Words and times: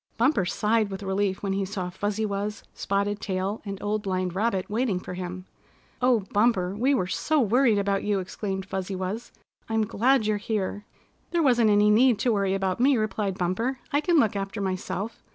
Bumper 0.17 0.45
sighed 0.45 0.89
with 0.89 1.03
relief 1.03 1.43
when 1.43 1.53
he 1.53 1.63
saw 1.63 1.91
Fuzzy 1.91 2.25
Wuzz, 2.25 2.63
Spotted 2.73 3.21
Tail 3.21 3.61
and 3.63 3.77
Old 3.83 4.01
Blind 4.01 4.33
Rabbit 4.33 4.67
waiting 4.67 4.99
for 4.99 5.13
him. 5.13 5.45
"Oh, 6.01 6.21
Bumper, 6.33 6.75
we 6.75 6.95
were 6.95 7.05
so 7.05 7.39
worried 7.39 7.77
about 7.77 8.03
you!" 8.03 8.17
exclaimed 8.17 8.65
Fuzzy 8.65 8.95
Wuzz. 8.95 9.31
"I'm 9.69 9.85
glad 9.85 10.25
you're 10.25 10.37
here!" 10.37 10.87
"There 11.29 11.43
wasn't 11.43 11.69
any 11.69 11.91
need 11.91 12.17
to 12.17 12.33
worry 12.33 12.55
about 12.55 12.79
me," 12.79 12.97
replied 12.97 13.37
Bumper. 13.37 13.77
"I 13.93 14.01
can 14.01 14.17
look 14.17 14.35
after 14.35 14.59
myself. 14.59 15.21